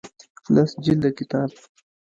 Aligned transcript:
لس 0.53 0.71
جلده 0.83 1.09
کتاب 1.17 1.49